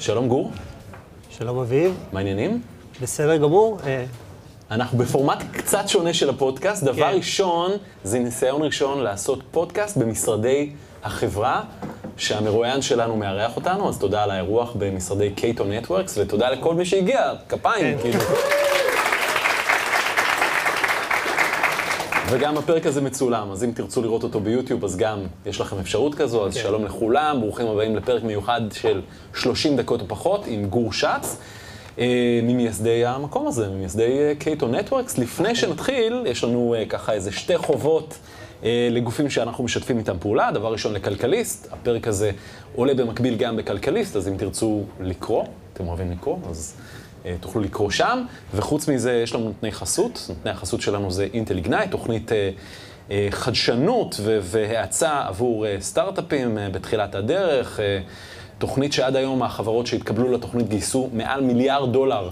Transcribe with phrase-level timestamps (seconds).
[0.00, 0.50] שלום גור,
[1.30, 2.62] שלום אביב, מה העניינים?
[3.02, 3.78] בסדר גמור.
[3.86, 4.04] אה,
[4.70, 6.84] אנחנו בפורמט קצת שונה של הפודקאסט.
[6.84, 7.16] דבר כן.
[7.16, 7.72] ראשון,
[8.04, 10.70] זה ניסיון ראשון לעשות פודקאסט במשרדי
[11.04, 11.62] החברה,
[12.16, 17.32] שהמרואיין שלנו מארח אותנו, אז תודה על האירוח במשרדי קייטו נטוורקס, ותודה לכל מי שהגיע,
[17.48, 18.02] כפיים, כן.
[18.02, 18.24] כאילו.
[22.30, 26.14] וגם הפרק הזה מצולם, אז אם תרצו לראות אותו ביוטיוב, אז גם יש לכם אפשרות
[26.14, 26.62] כזו, אז כן.
[26.62, 29.00] שלום לכולם, ברוכים הבאים לפרק מיוחד של
[29.34, 31.36] 30 דקות או פחות עם גור שץ,
[31.98, 35.18] אה, ממייסדי המקום הזה, ממייסדי אה, קייטו נטוורקס.
[35.18, 38.18] לפני שנתחיל, יש לנו אה, ככה איזה שתי חובות
[38.64, 40.50] אה, לגופים שאנחנו משתפים איתם פעולה.
[40.52, 42.30] דבר ראשון, לכלכליסט, הפרק הזה
[42.74, 46.74] עולה במקביל גם בכלכליסט, אז אם תרצו לקרוא, אתם אוהבים לקרוא, אז...
[47.26, 48.22] אה, תוכלו לקרוא שם,
[48.54, 52.50] וחוץ מזה יש לנו נותני חסות, נותני החסות שלנו זה אינטל איגנייט, תוכנית אה,
[53.10, 57.80] אה, חדשנות והאצה עבור סטארט-אפים בתחילת הדרך,
[58.58, 62.30] תוכנית שעד היום החברות שהתקבלו לתוכנית גייסו מעל מיליארד דולר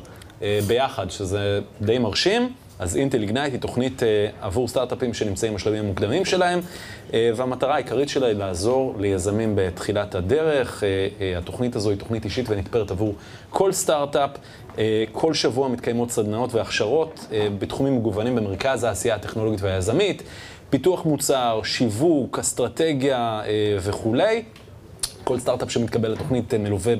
[0.66, 2.52] ביחד, שזה די מרשים.
[2.78, 6.60] אז אינטל איגנייט היא תוכנית אה, עבור סטארט-אפים שנמצאים בשלבים המוקדמים שלהם,
[7.14, 10.84] אה, והמטרה העיקרית שלה היא לעזור ליזמים בתחילת הדרך.
[10.84, 13.14] אה, התוכנית הזו היא תוכנית אישית ונתפרת עבור
[13.50, 14.30] כל סטארט-אפ.
[15.12, 17.26] כל שבוע מתקיימות סדנאות והכשרות
[17.58, 20.22] בתחומים מגוונים במרכז העשייה הטכנולוגית והיזמית,
[20.70, 23.42] פיתוח מוצר, שיווק, אסטרטגיה
[23.80, 24.42] וכולי.
[25.24, 26.94] כל סטארט-אפ שמתקבל לתוכנית אה, מלווה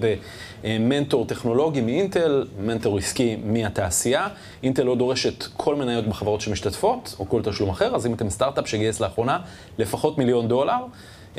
[0.62, 4.28] במנטור טכנולוגי מאינטל, מנטור עסקי מהתעשייה.
[4.62, 8.68] אינטל לא דורשת כל מניות בחברות שמשתתפות, או כל תשלום אחר, אז אם אתם סטארט-אפ
[8.68, 9.38] שגייס לאחרונה
[9.78, 10.78] לפחות מיליון דולר,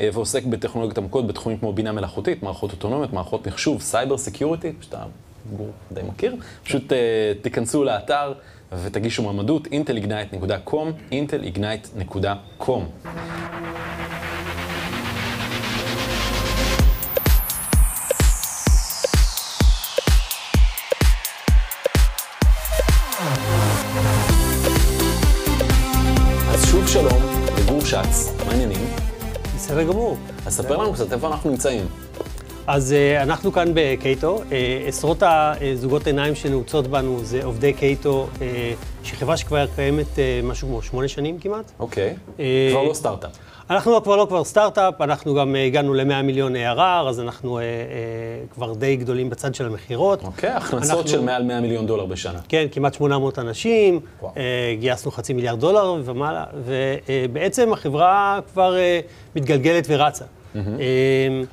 [0.00, 5.02] אה, ועוסק בטכנולוגיות עמוקות בתחומים כמו בינה מלאכותית, מערכות אוטונומיות, מערכות מחשוב, cyber security, שאתה
[5.56, 6.98] גור די מכיר, פשוט אה,
[7.42, 8.32] תיכנסו לאתר
[8.72, 12.80] ותגישו מועמדות, intelignite.com, intelignite.com.
[28.04, 28.78] שץ, מה העניינים?
[29.56, 30.16] בסדר גמור.
[30.46, 31.86] אז ספר לנו קצת איפה אנחנו נמצאים.
[32.66, 34.42] אז אה, אנחנו כאן ב Cato.
[34.52, 38.72] אה, עשרות הזוגות עיניים שנעוצות בנו זה עובדי Cato, אה,
[39.02, 41.72] שהיא חברה שכבר קיימת משהו כמו שמונה שנים כמעט.
[41.78, 42.16] אוקיי,
[42.70, 43.30] כבר לא סטארט-אפ.
[43.70, 47.62] אנחנו כבר לא כבר סטארט-אפ, אנחנו גם אה, הגענו ל-100 מיליון ARR, אז אנחנו אה,
[47.62, 47.66] אה,
[48.54, 50.22] כבר די גדולים בצד של המכירות.
[50.24, 52.38] אוקיי, הכנסות אנחנו- של מעל 100 מיליון דולר בשנה.
[52.48, 54.32] כן, כמעט 800 אנשים, וואו.
[54.36, 54.42] אה,
[54.80, 59.00] גייסנו חצי מיליארד דולר ומעלה, ובעצם החברה כבר אה,
[59.36, 60.24] מתגלגלת ורצה.
[60.56, 60.60] אה,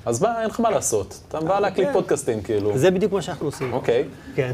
[0.06, 1.20] אז מה, אין לך מה לעשות.
[1.28, 1.94] אתה בא להקליט כן.
[1.94, 2.78] פודקאסטים, כאילו.
[2.78, 3.74] זה בדיוק מה שאנחנו עושים.
[3.74, 4.04] אוקיי.
[4.36, 4.52] כן.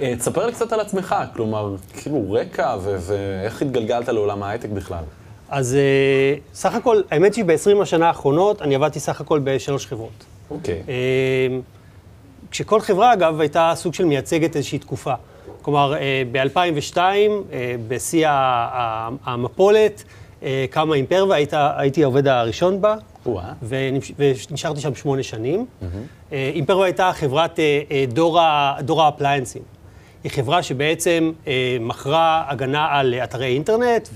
[0.00, 5.04] אה, תספר לי קצת על עצמך, כלומר, כאילו רקע ואיך התגלגלת לעולם ההייטק בכלל.
[5.54, 10.24] אז אה, סך הכל, האמת שהיא ב-20 השנה האחרונות, אני עבדתי סך הכל בשלוש חברות.
[10.50, 10.82] אוקיי.
[10.88, 10.94] אה,
[12.50, 15.14] כשכל חברה, אגב, הייתה סוג של מייצגת איזושהי תקופה.
[15.62, 15.94] כלומר,
[16.32, 16.96] ב-2002,
[17.88, 18.32] בשיא ה-
[18.72, 20.04] ה- המפולת,
[20.42, 22.94] אה, קמה Imperva, היית- הייתי העובד הראשון בה,
[23.26, 23.52] וואו.
[23.68, 24.12] ונמש-
[24.50, 25.66] ונשארתי שם שמונה שנים.
[26.32, 27.58] אה, Imperva הייתה חברת
[28.82, 29.62] דור האפליינסים.
[30.24, 31.32] היא חברה שבעצם
[31.80, 34.08] מכרה הגנה על אתרי אינטרנט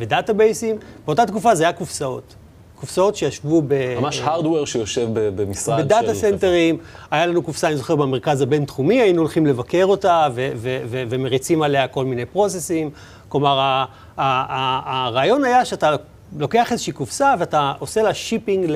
[0.00, 0.76] ודאטאבייסים.
[1.06, 2.34] באותה תקופה זה היה קופסאות.
[2.74, 3.98] קופסאות שישבו ב...
[4.00, 5.84] ממש hardware שיושב במשרד של...
[5.84, 6.78] בדאטה סנטרים,
[7.10, 11.62] היה לנו קופסה, אני זוכר, במרכז הבינתחומי, היינו הולכים לבקר אותה ו- ו- ו- ומריצים
[11.62, 12.90] עליה כל מיני פרוססים.
[13.28, 13.84] כלומר,
[14.16, 15.96] הרעיון היה שאתה
[16.38, 18.72] לוקח איזושהי קופסה ואתה עושה לה shipping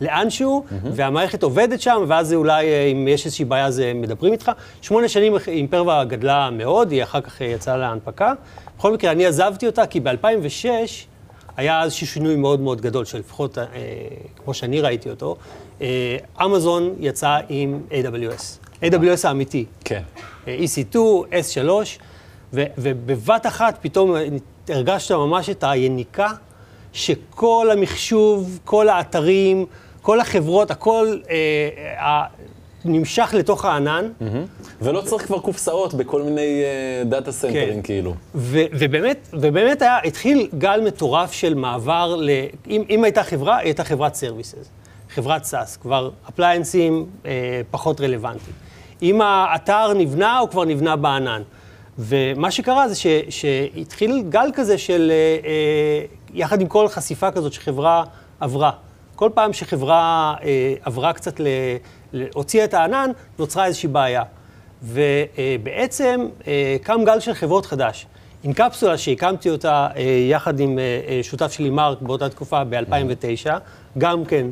[0.00, 4.50] לאנשהו, והמערכת עובדת שם, ואז זה אולי, אה, אם יש איזושהי בעיה, אז מדברים איתך.
[4.82, 8.32] שמונה שנים Imperva גדלה מאוד, היא אחר כך אה, יצאה להנפקה.
[8.80, 10.68] בכל מקרה, אני עזבתי אותה כי ב-2006,
[11.56, 13.64] היה איזשהו שינוי מאוד מאוד גדול, שלפחות אה,
[14.36, 15.36] כמו שאני ראיתי אותו,
[15.80, 20.02] אה, אמזון יצא עם AWS, AWS האמיתי, כן.
[20.48, 20.96] אה, EC2,
[21.30, 21.68] S3,
[22.52, 24.14] ו- ובבת אחת פתאום
[24.68, 26.28] הרגשת ממש את היניקה
[26.92, 29.66] שכל המחשוב, כל האתרים,
[30.02, 31.36] כל החברות, הכל אה,
[31.98, 32.24] אה,
[32.84, 34.08] נמשך לתוך הענן.
[34.82, 36.62] ולא צריך כבר קופסאות בכל מיני
[37.04, 37.82] דאטה סנטרים, כן.
[37.82, 38.14] כאילו.
[38.34, 42.30] ובאמת, ובאמת היה, התחיל גל מטורף של מעבר ל...
[42.68, 44.70] אם, אם הייתה חברה, היא הייתה חברת services,
[45.14, 48.56] חברת SaaS, כבר אפליינסים אה, פחות רלוונטיים.
[49.02, 51.42] אם האתר נבנה, הוא כבר נבנה בענן.
[51.98, 56.04] ומה שקרה זה ש, שהתחיל גל כזה של, אה, אה,
[56.34, 58.04] יחד עם כל חשיפה כזאת שחברה
[58.40, 58.70] עברה.
[59.20, 61.46] כל פעם שחברה אה, עברה קצת, ל,
[62.34, 64.22] הוציאה את הענן, נוצרה איזושהי בעיה.
[64.82, 68.06] ובעצם אה, קם גל של חברות חדש.
[68.44, 73.50] אינקפסולה שהקמתי אותה אה, יחד עם אה, אה, שותף שלי מרק באותה תקופה ב-2009,
[73.98, 74.46] גם כן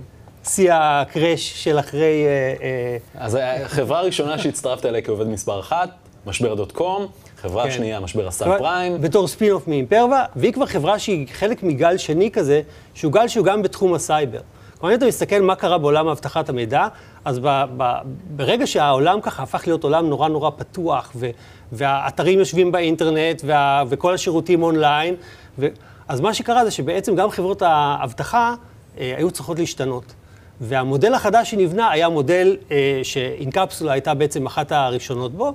[0.45, 2.25] שיא ה crash של אחרי...
[2.27, 5.91] אה, אה, אז החברה הראשונה שהצטרפת אליה כעובד מספר אחת,
[6.27, 7.07] משבר dot com,
[7.37, 7.71] חברה כן.
[7.71, 9.01] שנייה, משבר הסאב פריים.
[9.01, 12.63] בתור spin-off מ Imperva, והיא כבר חברה שהיא חלק מגל שני כזה,
[12.95, 14.41] שהוא גל שהוא גם בתחום הסייבר.
[14.79, 16.89] כלומר, אם אתה מסתכל מה קרה בעולם אבטחת המידע,
[17.25, 17.93] אז ב, ב,
[18.37, 21.31] ברגע שהעולם ככה הפך להיות עולם נורא נורא פתוח, ו,
[21.73, 25.15] והאתרים יושבים באינטרנט, וה, וכל השירותים אונליין,
[25.59, 25.69] ו,
[26.09, 28.55] אז מה שקרה זה שבעצם גם חברות האבטחה
[28.99, 30.15] אה, היו צריכות להשתנות.
[30.61, 35.55] והמודל החדש שנבנה היה מודל אה, שאינקפסולה הייתה בעצם אחת הראשונות בו,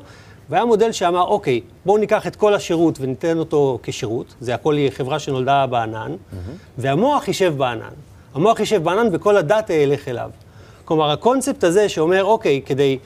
[0.49, 5.19] והיה מודל שאמר, אוקיי, בואו ניקח את כל השירות וניתן אותו כשירות, זה הכל חברה
[5.19, 6.35] שנולדה בענן, mm-hmm.
[6.77, 7.93] והמוח יישב בענן.
[8.33, 10.29] המוח יישב בענן וכל הדאטה ילך אליו.
[10.85, 12.97] כלומר, הקונספט הזה שאומר, אוקיי, כדי,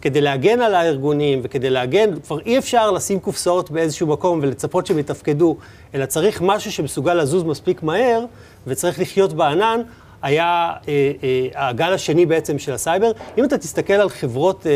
[0.00, 4.98] כדי להגן על הארגונים וכדי להגן, כבר אי אפשר לשים קופסאות באיזשהו מקום ולצפות שהם
[4.98, 5.56] יתפקדו,
[5.94, 8.24] אלא צריך משהו שמסוגל לזוז מספיק מהר
[8.66, 9.80] וצריך לחיות בענן,
[10.22, 13.12] היה אה, אה, הגל השני בעצם של הסייבר.
[13.38, 14.72] אם אתה תסתכל על חברות, אה,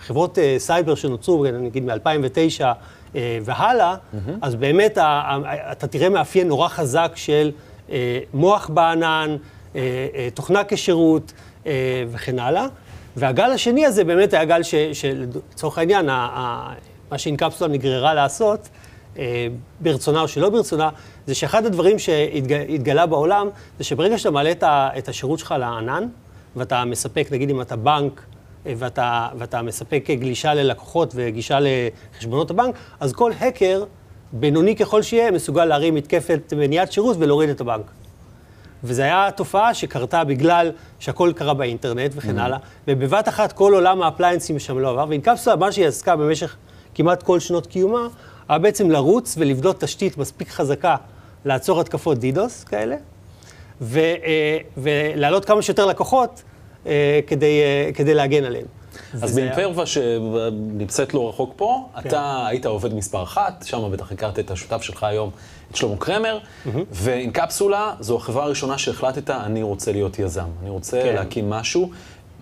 [0.00, 2.64] חברות אה, סייבר שנוצרו, נגיד מ-2009
[3.16, 4.30] אה, והלאה, mm-hmm.
[4.42, 7.50] אז באמת ה, ה, אתה תראה מאפיין נורא חזק של
[8.34, 9.36] מוכוון ענן,
[9.76, 9.80] אה,
[10.14, 11.32] אה, תוכנה כשירות
[12.10, 12.66] וכן הלאה.
[13.16, 14.60] והגל השני הזה באמת היה גל
[14.92, 18.68] שלצורך העניין, מה ש Incapsula נגררה לעשות,
[19.80, 20.88] ברצונה או שלא ברצונה,
[21.26, 23.48] זה שאחד הדברים שהתגלה בעולם,
[23.78, 24.52] זה שברגע שאתה מעלה
[24.98, 26.06] את השירות שלך לענן,
[26.56, 28.22] ואתה מספק, נגיד אם אתה בנק,
[28.66, 33.84] ואתה, ואתה מספק גלישה ללקוחות וגישה לחשבונות הבנק, אז כל האקר
[34.32, 37.90] בינוני ככל שיהיה, מסוגל להרים מתקפת מניעת שירות ולהוריד את הבנק.
[38.84, 42.42] וזו הייתה תופעה שקרתה בגלל שהכל קרה באינטרנט וכן mm-hmm.
[42.42, 42.58] הלאה,
[42.88, 46.56] ובבת אחת כל עולם האפליינסים שם לא עבר, ו Incapsula, מה שהיא עסקה במשך
[46.94, 48.06] כמעט כל שנות קיומה,
[48.48, 50.96] היה בעצם לרוץ ולבדות תשתית מספיק חזקה
[51.44, 52.96] לעצור התקפות דידוס כאלה,
[53.80, 56.42] ו, אה, ולהעלות כמה שיותר לקוחות
[56.86, 58.66] אה, כדי, אה, כדי להגן עליהם.
[59.22, 62.08] אז באימפרווה שנמצאת לא רחוק פה, כן.
[62.08, 65.30] אתה היית עובד מספר אחת, שם בטח הכרת את השותף שלך היום,
[65.70, 66.38] את שלמה קרמר,
[66.90, 71.14] ועם קפסולה, זו החברה הראשונה שהחלטת, אני רוצה להיות יזם, אני רוצה כן.
[71.14, 71.90] להקים משהו.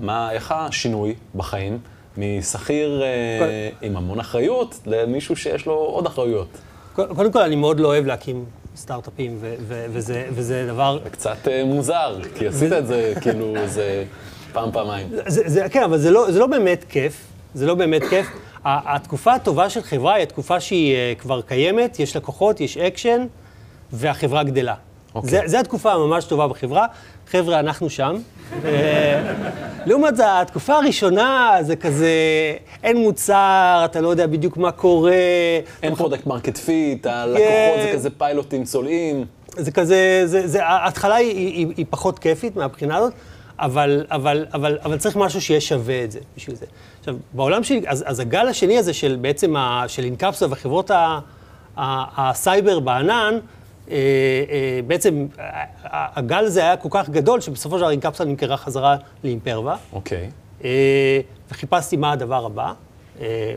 [0.01, 1.79] מה, איך השינוי בחיים
[2.19, 6.59] משכיר אה, עם המון אחריות למישהו שיש לו עוד אחריות?
[6.95, 8.45] קודם כל, אני מאוד לא אוהב להקים
[8.77, 9.39] סטארט-אפים,
[9.69, 10.99] וזה, וזה דבר...
[11.13, 14.05] קצת אה, מוזר, כי עשית את זה, כאילו, זה...
[14.53, 15.09] פעם, פעמיים.
[15.27, 17.27] זה, זה, כן, אבל זה לא, זה לא באמת כיף.
[17.55, 18.27] זה לא באמת כיף.
[18.65, 23.27] התקופה הטובה של חברה היא התקופה שהיא uh, כבר קיימת, יש לקוחות, יש אקשן,
[23.93, 24.75] והחברה גדלה.
[24.75, 25.15] Okay.
[25.15, 25.31] אוקיי.
[25.31, 26.87] זה, זה התקופה הממש טובה בחברה.
[27.31, 28.17] חבר'ה, אנחנו שם.
[28.65, 29.35] אה,
[29.87, 32.13] לעומת זאת, התקופה הראשונה זה כזה,
[32.83, 35.17] אין מוצר, אתה לא יודע בדיוק מה קורה.
[35.83, 39.25] אין product market fit, הלקוחות זה כזה פיילוטים צולעים.
[39.57, 43.13] זה כזה, זה, זה, ההתחלה היא, היא, היא פחות כיפית מהבחינה הזאת.
[43.61, 46.67] אבל, אבל, אבל, אבל צריך משהו שיהיה שווה את זה, בשביל זה.
[46.99, 51.19] עכשיו, בעולם שלי, אז, אז הגל השני הזה של בעצם, ה, של אינקפסולה וחברות ה,
[51.77, 53.39] ה, הסייבר בענן,
[53.91, 53.97] אה,
[54.51, 55.27] אה, בעצם
[55.83, 59.77] הגל הזה היה כל כך גדול, שבסופו של דבר אינקפסולה נמכרה חזרה לאימפרווה.
[59.93, 60.31] אוקיי.
[60.65, 61.21] אה,
[61.51, 62.73] וחיפשתי מה הדבר הבא.
[63.21, 63.55] אה,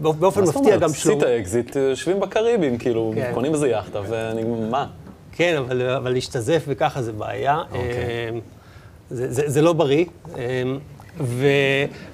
[0.00, 1.18] באופן מפתיע גם שלום.
[1.18, 3.30] עשית אקזיט, יושבים בקאריביים, כאילו, כן.
[3.34, 4.86] קונים איזה יאכטה, ומה?
[5.32, 7.58] כן, אבל, אבל להשתזף וככה זה בעיה.
[7.58, 8.40] אוקיי.
[9.12, 10.04] אה, זה, זה, זה לא בריא.
[10.36, 10.78] אמ,
[11.20, 11.46] ו,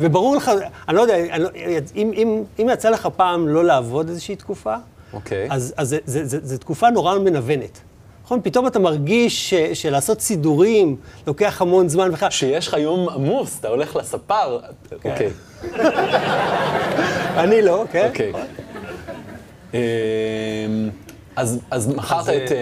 [0.01, 0.51] וברור לך,
[0.89, 1.49] אני לא יודע, אני לא,
[1.95, 5.15] אם, אם, אם יצא לך פעם לא לעבוד איזושהי תקופה, okay.
[5.15, 5.49] אוקיי.
[5.51, 7.81] אז, אז זה, זה, זה, זה תקופה נורא מנוונת.
[8.25, 8.41] נכון?
[8.43, 12.31] פתאום אתה מרגיש ש, שלעשות סידורים לוקח המון זמן בכלל.
[12.31, 14.59] שיש לך יום עמוס, אתה הולך לספר,
[15.01, 15.11] כן.
[15.11, 15.31] אוקיי.
[17.43, 18.09] אני לא, כן.
[18.09, 18.33] אוקיי.
[19.75, 19.79] אמ,
[21.37, 22.53] אז, מכרת את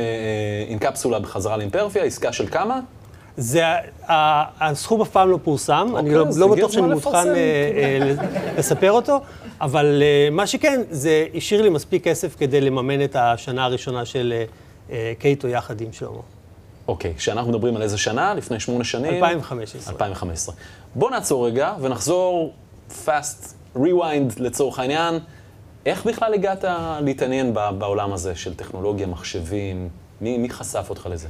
[0.69, 2.81] אינקפסולה אה, אה, בחזרה לאימפרפיה, עסקה של כמה?
[3.37, 3.64] זה,
[4.61, 8.14] הסכום אף פעם לא פורסם, אני לא, אוקיי, לא בטוח שאני מוכן אה, אה,
[8.59, 9.21] לספר אותו,
[9.61, 14.43] אבל אה, מה שכן, זה השאיר לי מספיק כסף כדי לממן את השנה הראשונה של
[15.19, 16.21] קייטו יחד עם שלמה.
[16.88, 18.35] אוקיי, כשאנחנו מדברים על איזה שנה?
[18.35, 19.14] לפני שמונה שנים?
[19.14, 19.93] 2015.
[19.93, 20.55] 2015.
[20.95, 22.52] בוא נעצור רגע ונחזור
[23.07, 25.19] fast rewind לצורך העניין.
[25.87, 26.64] איך בכלל הגעת
[27.00, 29.88] להתעניין בעולם הזה של טכנולוגיה, מחשבים?
[30.21, 31.28] מי, מי חשף אותך לזה?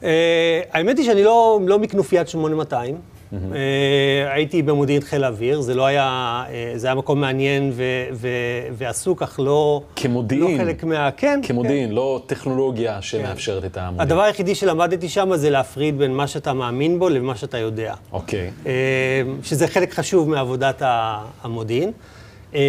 [0.00, 0.04] Uh,
[0.72, 2.94] האמת היא שאני לא, לא מכנופיית 8200.
[2.94, 3.34] Mm-hmm.
[3.34, 3.56] Uh,
[4.34, 8.28] הייתי במודיעין חיל האוויר, זה לא היה, uh, זה היה מקום מעניין ו, ו,
[8.72, 9.82] ועסוק, אך לא...
[9.96, 10.58] כמודיעין.
[10.58, 11.10] לא חלק מה...
[11.10, 11.40] כן.
[11.42, 11.94] כמודיעין, כן.
[11.94, 13.68] לא טכנולוגיה שמאפשרת כן.
[13.68, 14.00] את המודיעין.
[14.00, 17.94] הדבר היחידי שלמדתי שם זה להפריד בין מה שאתה מאמין בו למה שאתה יודע.
[18.12, 18.50] אוקיי.
[18.64, 18.66] Okay.
[18.66, 20.82] Uh, שזה חלק חשוב מעבודת
[21.42, 21.92] המודיעין.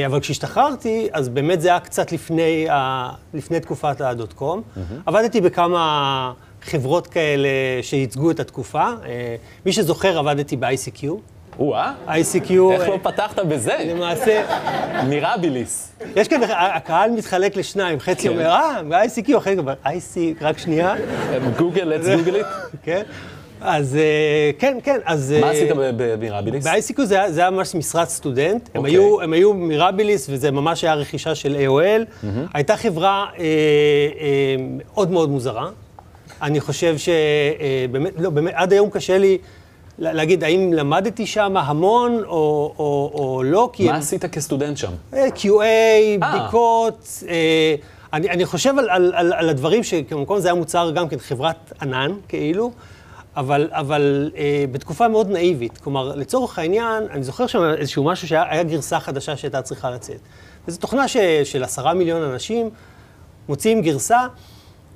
[0.06, 2.68] אבל כשהשתחררתי, אז באמת זה היה קצת לפני,
[3.34, 4.62] לפני תקופת הדוט קום.
[4.62, 4.80] Mm-hmm.
[5.06, 6.34] עבדתי בכמה...
[6.68, 7.50] חברות כאלה
[7.82, 8.84] שייצגו את התקופה.
[9.06, 11.08] אה, מי שזוכר, עבדתי ב-ICQ.
[11.60, 13.76] או-אה, ICQ, איך אה, לא פתחת בזה?
[13.86, 14.44] למעשה,
[15.10, 15.92] מירביליס.
[16.16, 18.34] יש כאן, הקהל מתחלק לשניים, חצי כן.
[18.34, 20.96] אומר, אה, ב-ICQ, אחרי זה, IC, רק שנייה,
[21.58, 22.46] גוגל, let's גוגל איט.
[22.84, 23.02] כן?
[23.62, 25.36] אז אה, כן, כן, אז...
[25.42, 26.68] מה אה, עשית במירביליס?
[26.68, 28.98] ב-ICQ זה, היה- ממש משרת סטודנט, הם, אוקיי.
[29.32, 32.28] היו, מירביליס וזה ממש היה רכישה של AOL.
[32.54, 35.70] הייתה חברה אה, אה, מאוד מאוד מוזרה.
[36.42, 39.38] אני חושב שבאמת, לא, באמת, עד היום קשה לי
[40.00, 42.30] לה- להגיד האם למדתי שם המון או,
[42.80, 44.92] או, או לא, כי מה הם- עשית כסטודנט שם?
[45.14, 45.64] אה, QA,
[46.20, 47.76] בדיקות, אה,
[48.14, 51.74] אני, אני חושב על, על, על, על הדברים שכמקום זה היה מוצר גם כן חברת
[51.82, 52.72] ענן, כאילו,
[53.36, 55.78] אבל, אבל אה, בתקופה מאוד נאיבית.
[55.78, 60.18] כלומר, לצורך העניין, אני זוכר שם איזשהו משהו שהיה היה גרסה חדשה שהייתה צריכה לצאת.
[60.68, 62.70] וזו תוכנה ש, של עשרה מיליון אנשים,
[63.50, 64.18] מוציאים גרסה,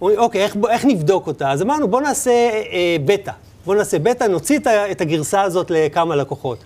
[0.01, 1.51] אומרים, אוקיי, איך, איך נבדוק אותה?
[1.51, 3.31] אז אמרנו, בואו נעשה אה, בטא.
[3.65, 6.57] בואו נעשה בטא, נוציא את, את הגרסה הזאת לכמה לקוחות.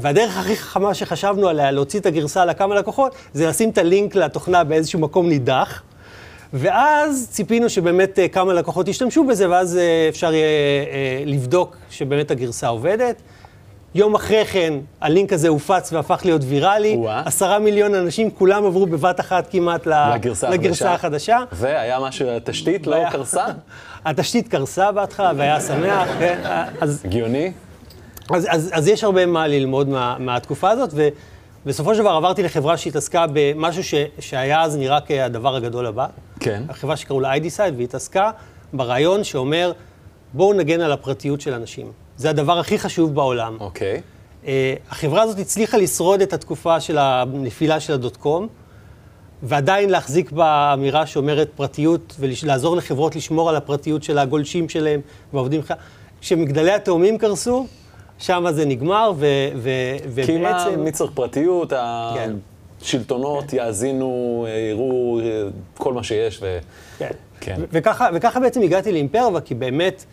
[0.00, 4.64] והדרך הכי חכמה שחשבנו עליה להוציא את הגרסה לכמה לקוחות, זה לשים את הלינק לתוכנה
[4.64, 5.82] באיזשהו מקום נידח.
[6.52, 12.30] ואז ציפינו שבאמת אה, כמה לקוחות ישתמשו בזה, ואז אה, אפשר יהיה אה, לבדוק שבאמת
[12.30, 13.22] הגרסה עובדת.
[13.94, 16.98] יום אחרי כן, הלינק הזה הופץ והפך להיות ויראלי.
[17.24, 21.36] עשרה מיליון אנשים, כולם עברו בבת אחת כמעט לגרסה לגרסה החדשה.
[21.36, 21.64] החדשה.
[21.64, 23.46] והיה משהו, התשתית לא קרסה?
[24.06, 26.08] התשתית קרסה בהתחלה והיה שמח?
[26.80, 27.52] אז, הגיוני?
[28.34, 30.94] אז, אז, אז יש הרבה מה ללמוד מה, מהתקופה הזאת,
[31.64, 36.06] ובסופו של דבר עברתי לחברה שהתעסקה במשהו ש, שהיה אז נראה כהדבר הגדול הבא.
[36.40, 36.62] כן.
[36.68, 38.30] החברה שקראו לה ID-Side, והיא התעסקה
[38.72, 39.72] ברעיון שאומר,
[40.32, 41.92] בואו נגן על הפרטיות של אנשים.
[42.20, 43.56] זה הדבר הכי חשוב בעולם.
[43.60, 44.00] אוקיי.
[44.44, 44.46] Uh,
[44.90, 48.48] החברה הזאת הצליחה לשרוד את התקופה של הנפילה של הדוט קום,
[49.42, 55.00] ועדיין להחזיק באמירה שאומרת פרטיות, ולעזור לחברות לשמור על הפרטיות של הגולשים שלהם
[55.32, 55.62] והעובדים.
[55.62, 55.74] שלך.
[56.20, 57.66] כשמגדלי התאומים קרסו,
[58.18, 60.80] שם זה נגמר, ו- ו- כי מה, ובעצם...
[60.80, 61.72] מי צריך פרטיות,
[62.14, 62.32] כן.
[62.82, 65.42] השלטונות יאזינו, אה, יראו אה,
[65.78, 66.58] כל מה שיש, ו...
[66.98, 67.10] כן.
[67.40, 67.60] כן.
[67.72, 70.04] וככה, וככה בעצם הגעתי לאימפרווה, כי באמת,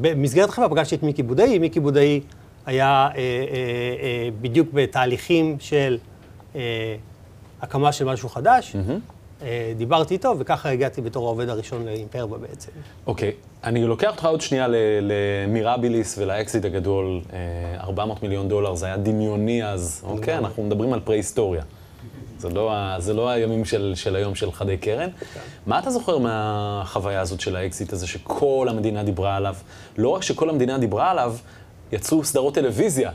[0.00, 2.20] במסגרת החברה פגשתי את מיקי בודאי, מיקי בודאי
[2.66, 3.24] היה אה, אה,
[4.02, 5.98] אה, בדיוק בתהליכים של
[6.56, 6.60] אה,
[7.62, 8.76] הקמה של משהו חדש.
[9.42, 12.70] אה, דיברתי איתו, וככה הגעתי בתור העובד הראשון לאימפרווה בעצם.
[13.06, 13.32] אוקיי,
[13.64, 14.66] אני לוקח אותך עוד שנייה
[15.02, 17.38] למירביליס ולאקזיט הגדול, אה,
[17.80, 20.38] 400 מיליון דולר, זה היה דמיוני אז, אוקיי?
[20.38, 21.62] אנחנו מדברים על פרה-היסטוריה.
[22.38, 25.08] זה לא, זה לא הימים של, של היום של חדי קרן.
[25.66, 29.54] מה אתה זוכר מהחוויה הזאת של האקזיט הזה שכל המדינה דיברה עליו?
[29.98, 31.34] לא רק שכל המדינה דיברה עליו,
[31.92, 33.10] יצאו סדרות טלוויזיה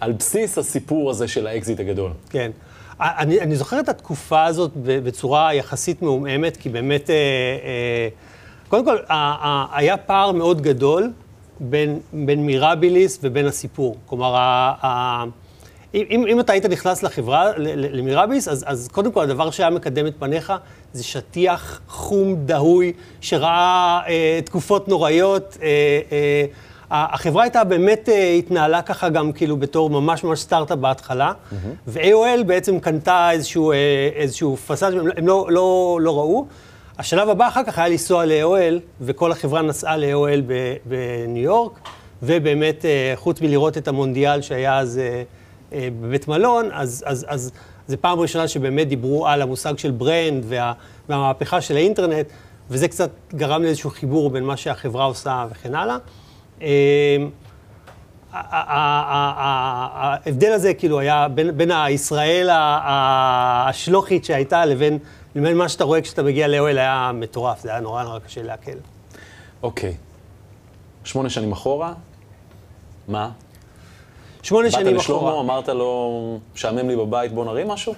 [0.00, 2.12] על בסיס הסיפור הזה של האקזיט הגדול.
[2.30, 2.50] כן.
[3.00, 8.08] אני, אני זוכר את התקופה הזאת בצורה יחסית מעומעמת, כי באמת, אה, אה,
[8.68, 11.12] קודם כל, ה, ה, היה פער מאוד גדול
[11.60, 13.96] בין, בין מירביליס ובין הסיפור.
[14.06, 15.24] כלומר, ה, ה,
[15.94, 19.70] אם, אם אתה היית נכנס לחברה, ל- ל- למירביליס, אז, אז קודם כל, הדבר שהיה
[19.70, 20.52] מקדם את פניך
[20.92, 25.56] זה שטיח חום, דהוי, שראה אה, תקופות נוראיות.
[25.62, 25.68] אה,
[26.12, 26.44] אה,
[26.90, 31.32] החברה הייתה באמת אה, התנהלה ככה גם כאילו בתור ממש ממש סטארט-אפ בהתחלה,
[31.86, 33.76] ו-AOL בעצם קנתה איזשהו, אה,
[34.14, 36.46] איזשהו פסאד, הם, הם לא, לא, לא ראו.
[36.98, 41.72] השלב הבא אחר כך היה לנסוע ל-AOL, וכל החברה נסעה ל-AOL ב- בניו יורק,
[42.22, 45.22] ובאמת, אה, חוץ מלראות את המונדיאל שהיה אז אה,
[46.00, 47.52] בבית מלון, אז, אז, אז
[47.88, 50.72] זו פעם ראשונה שבאמת דיברו על המושג של ברנד וה,
[51.08, 52.26] והמהפכה של האינטרנט,
[52.70, 55.96] וזה קצת גרם לאיזשהו חיבור בין מה שהחברה עושה וכן הלאה.
[56.62, 57.16] אה,
[60.22, 64.98] ההבדל הזה כאילו היה בין, בין הישראל השלוחית שהייתה לבין,
[65.34, 68.70] לבין מה שאתה רואה כשאתה מגיע לאוהל היה מטורף, זה היה נורא נורא קשה לעכל.
[69.62, 69.94] אוקיי.
[71.04, 71.92] שמונה שנים אחורה,
[73.08, 73.30] מה?
[74.42, 75.40] שמונה באת שנים לשלמה, אחורה.
[75.40, 77.94] אמרת לו, משעמם לי בבית, בוא נרים משהו?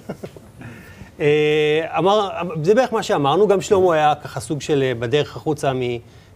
[1.20, 2.28] אה, אמר,
[2.62, 5.72] זה בערך מה שאמרנו, גם שלמה היה ככה סוג של אה, בדרך החוצה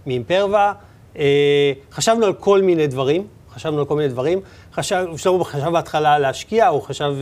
[0.07, 0.73] מאימפרווה.
[1.19, 4.41] אה, חשבנו על כל מיני דברים, חשבנו על כל מיני דברים.
[4.73, 7.15] חשב, שלמה חשב בהתחלה להשקיע, הוא חשב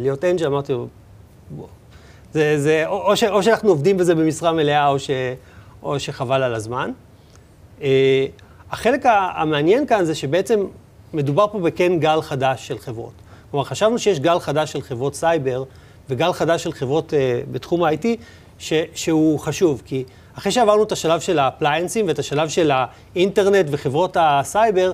[0.00, 0.86] להיות אנג'ל, אמרתי לו,
[1.50, 1.66] בוא.
[2.32, 5.10] זה, זה, או, ש, או שאנחנו עובדים בזה במשרה מלאה, או, ש,
[5.82, 6.90] או שחבל על הזמן.
[8.70, 10.60] החלק המעניין כאן זה שבעצם
[11.12, 13.12] מדובר פה בכן גל חדש של חברות.
[13.50, 15.64] כלומר, חשבנו שיש גל חדש של חברות סייבר
[16.10, 18.06] וגל חדש של חברות אה, בתחום ה-IT,
[18.58, 20.04] ש, שהוא חשוב, כי
[20.38, 24.92] אחרי שעברנו את השלב של האפליינסים ואת השלב של האינטרנט וחברות הסייבר,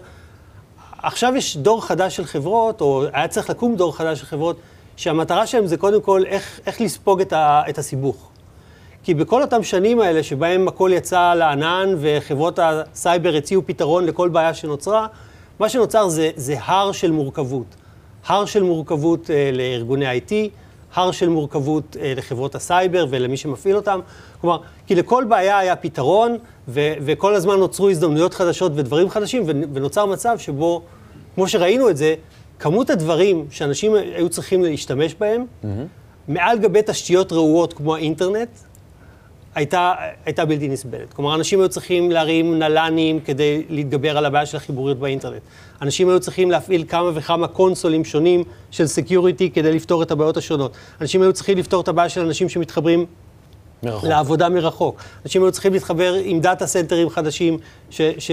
[1.02, 4.56] עכשיו יש דור חדש של חברות, או היה צריך לקום דור חדש של חברות,
[4.96, 8.30] שהמטרה שלהם זה קודם כל איך, איך לספוג את, ה, את הסיבוך.
[9.02, 14.54] כי בכל אותם שנים האלה שבהם הכל יצא לענן וחברות הסייבר הציעו פתרון לכל בעיה
[14.54, 15.06] שנוצרה,
[15.58, 17.66] מה שנוצר זה, זה הר של מורכבות.
[18.26, 20.32] הר של מורכבות אה, לארגוני IT,
[20.94, 24.00] הר של מורכבות אה, לחברות הסייבר ולמי שמפעיל אותם.
[24.40, 26.36] כלומר, כי לכל בעיה היה פתרון,
[26.68, 30.82] ו- וכל הזמן נוצרו הזדמנויות חדשות ודברים חדשים, ו- ונוצר מצב שבו,
[31.34, 32.14] כמו שראינו את זה,
[32.58, 35.66] כמות הדברים שאנשים היו צריכים להשתמש בהם, mm-hmm.
[36.28, 38.48] מעל גבי תשתיות רעועות כמו האינטרנט,
[39.54, 39.92] הייתה,
[40.24, 41.12] הייתה בלתי נסבלת.
[41.12, 45.42] כלומר, אנשים היו צריכים להרים נל"נים כדי להתגבר על הבעיה של החיבוריות באינטרנט.
[45.82, 50.76] אנשים היו צריכים להפעיל כמה וכמה קונסולים שונים של security כדי לפתור את הבעיות השונות.
[51.00, 53.06] אנשים היו צריכים לפתור את הבעיה של אנשים שמתחברים
[53.82, 54.08] מרחוק.
[54.08, 55.02] לעבודה מרחוק.
[55.24, 57.58] אנשים היו צריכים להתחבר עם דאטה סנטרים חדשים,
[57.90, 58.00] ש...
[58.18, 58.30] ש...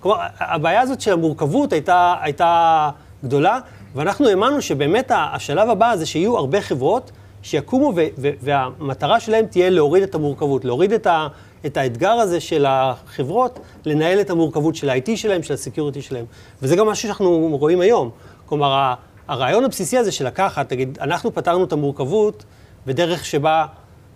[0.00, 2.90] כלומר, הבעיה הזאת של המורכבות הייתה, הייתה
[3.24, 3.58] גדולה,
[3.94, 7.10] ואנחנו האמנו שבאמת השלב הבא זה שיהיו הרבה חברות
[7.44, 11.26] שיקומו ו- ו- והמטרה שלהם תהיה להוריד את המורכבות, להוריד את, ה-
[11.66, 16.24] את האתגר הזה של החברות, לנהל את המורכבות של ה-IT שלהם, של ה security שלהם.
[16.62, 18.10] וזה גם משהו שאנחנו רואים היום.
[18.46, 18.94] כלומר,
[19.28, 22.44] הרעיון הבסיסי הזה של לקחת, תגיד, אנחנו פתרנו את המורכבות
[22.86, 23.66] בדרך שבה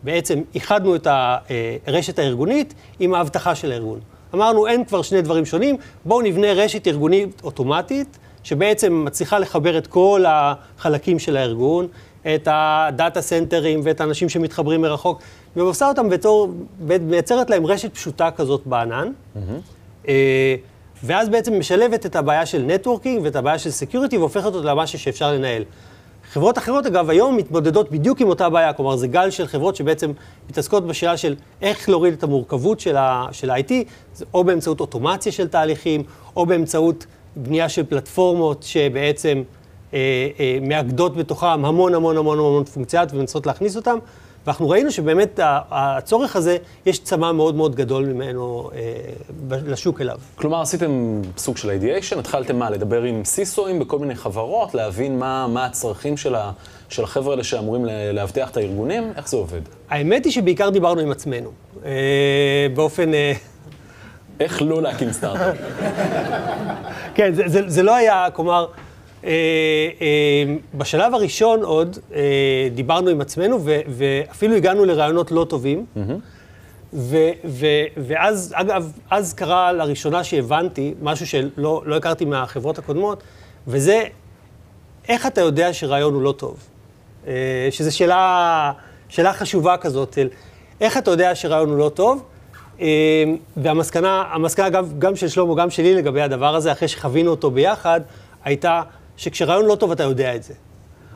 [0.03, 1.07] בעצם איחדנו את
[1.87, 4.01] הרשת הארגונית עם האבטחה של הארגון.
[4.35, 9.87] אמרנו, אין כבר שני דברים שונים, בואו נבנה רשת ארגונית אוטומטית, שבעצם מצליחה לחבר את
[9.87, 11.89] כל החלקים של הארגון,
[12.27, 15.21] את הדאטה סנטרים ואת האנשים שמתחברים מרחוק,
[15.57, 16.49] ועושה אותם בתור,
[17.01, 19.09] מייצרת להם רשת פשוטה כזאת בענן.
[19.37, 20.09] Mm-hmm.
[21.05, 25.33] ואז בעצם משלבת את הבעיה של networking ואת הבעיה של security והופכת אותה למשהו שאפשר
[25.33, 25.63] לנהל.
[26.33, 30.13] חברות אחרות, אגב, היום מתמודדות בדיוק עם אותה בעיה, כלומר, זה גל של חברות שבעצם
[30.51, 33.73] מתעסקות בשאלה של איך להוריד את המורכבות של ה-IT,
[34.35, 36.03] או באמצעות אוטומציה של תהליכים,
[36.37, 37.07] או באמצעות
[37.37, 39.43] בנייה של פלטפורמות שבעצם
[40.63, 43.99] מאגדות בתוכם המון המון המון המון פונקציית ומנסות להכניס אותם.
[44.49, 45.41] ואנחנו ראינו שבאמת
[45.71, 50.19] הצורך הזה, יש צמא מאוד מאוד גדול ממנו אה, לשוק אליו.
[50.35, 55.47] כלומר, עשיתם סוג של אידיאשן, התחלתם מה, לדבר עם סיסואים בכל מיני חברות, להבין מה,
[55.47, 56.51] מה הצרכים של, ה,
[56.89, 59.13] של החבר'ה האלה שאמורים לאבטח את הארגונים?
[59.17, 59.61] איך זה עובד?
[59.91, 61.51] האמת היא שבעיקר דיברנו עם עצמנו.
[61.85, 63.15] אה, באופן...
[63.15, 63.33] אה...
[64.41, 65.57] איך לא להקים סטארט-אפ?
[67.15, 68.67] כן, זה, זה, זה לא היה, כלומר...
[69.25, 69.31] אה,
[70.01, 72.21] אה, בשלב הראשון עוד אה,
[72.75, 75.87] דיברנו עם עצמנו, ואפילו הגענו לרעיונות לא טובים.
[77.97, 83.23] ואז, אגב, אז קרה לראשונה שהבנתי משהו שלא לא הכרתי מהחברות הקודמות,
[83.67, 84.05] וזה
[85.09, 86.69] איך אתה יודע שרעיון הוא לא טוב.
[87.71, 88.73] שזו שאלה,
[89.09, 90.19] שאלה חשובה כזאת,
[90.81, 92.25] איך אתה יודע שרעיון הוא לא טוב.
[93.57, 98.01] והמסקנה, המסקנה אגב, גם של שלמה, גם שלי לגבי הדבר הזה, אחרי שחווינו אותו ביחד,
[98.45, 98.83] הייתה
[99.19, 100.55] שכשרעיון לא טוב אתה יודע את זה.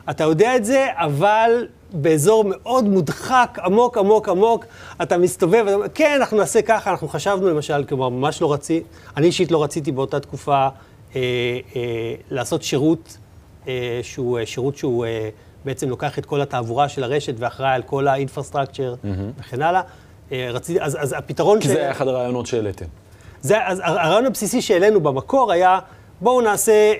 [0.09, 4.65] אתה יודע את זה, אבל באזור מאוד מודחק, עמוק, עמוק, עמוק,
[5.01, 8.87] אתה מסתובב, ואתה אומר, כן, אנחנו נעשה ככה, אנחנו חשבנו למשל, כלומר, ממש לא רציתי,
[9.17, 10.69] אני אישית לא רציתי באותה תקופה אה,
[11.15, 11.21] אה,
[12.31, 13.17] לעשות שירות,
[13.67, 15.29] אה, שהוא אה, שירות שהוא אה,
[15.65, 19.41] בעצם לוקח את כל התעבורה של הרשת ואחראי על כל האינפרסטרקצ'ר mm-hmm.
[19.41, 19.81] וכן הלאה.
[20.31, 21.67] אה, רציתי, אז, אז הפתרון כי ש...
[21.67, 22.85] כי זה היה אחד הרעיונות שהעליתם.
[23.41, 25.79] זה, אז הרעיון הבסיסי שהעלינו במקור היה,
[26.23, 26.93] בואו נעשה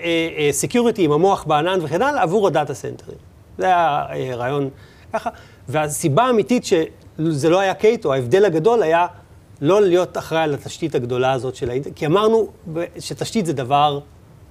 [0.52, 3.18] security אה, אה, עם המוח בענן וכן הלאה עבור הדאטה סנטרים.
[3.58, 4.70] זה היה אה, רעיון
[5.14, 5.30] ככה.
[5.70, 9.08] והסיבה האמיתית שזה לא היה קייטו, ההבדל הגדול היה
[9.62, 12.48] לא להיות אחראי על התשתית הגדולה הזאת של האינטרנט, כי אמרנו
[13.00, 14.00] שתשתית זה דבר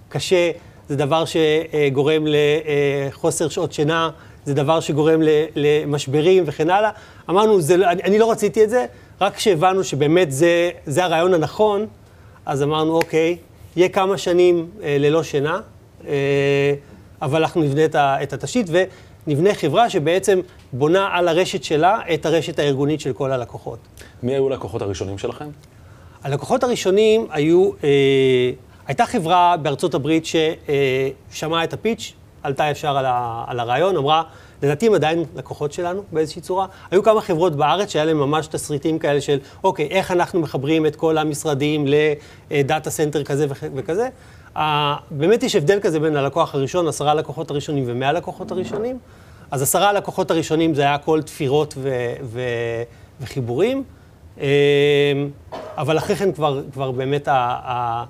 [0.09, 0.51] קשה,
[0.89, 4.11] זה דבר שגורם לחוסר שעות שינה,
[4.45, 5.21] זה דבר שגורם
[5.55, 6.91] למשברים וכן הלאה.
[7.31, 8.87] אמרנו, זה, לא, אני לא רציתי את זה,
[9.21, 11.87] רק כשהבנו שבאמת זה, זה הרעיון הנכון,
[12.47, 13.37] אז אמרנו, אוקיי,
[13.77, 15.61] יהיה כמה שנים אה, ללא שינה,
[16.07, 16.75] אה,
[17.23, 18.67] אבל אנחנו נבנה את, ה, את התשתית
[19.27, 20.41] ונבנה חברה שבעצם
[20.73, 23.79] בונה על הרשת שלה את הרשת הארגונית של כל הלקוחות.
[24.23, 25.49] מי היו הלקוחות הראשונים שלכם?
[26.23, 28.51] הלקוחות הראשונים היו, אה,
[28.87, 32.97] הייתה חברה בארצות הברית ששמעה אה, את הפיץ', עלתה ישר
[33.47, 34.23] על הרעיון, אמרה,
[34.63, 36.67] לדעתי הם עדיין לקוחות שלנו באיזושהי צורה.
[36.91, 40.97] היו כמה חברות בארץ שהיה להם ממש תסריטים כאלה של, אוקיי, איך אנחנו מחברים את
[40.97, 41.85] כל המשרדים
[42.51, 44.09] ל data center כזה וכזה.
[44.57, 44.61] אה,
[45.11, 48.99] באמת יש הבדל כזה בין הלקוח הראשון, עשרה לקוחות הראשונים ומאה לקוחות הראשונים.
[49.51, 52.83] אז עשרה הלקוחות הראשונים זה היה כל תפירות ו- ו-
[53.21, 53.85] וחיבורים,
[54.37, 54.41] אה,
[55.77, 58.05] אבל אחרי כן כבר, כבר באמת ה- ה-